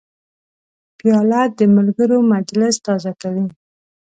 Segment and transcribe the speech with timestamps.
[0.97, 3.45] پیاله د ملګرو مجلس تازه کوي.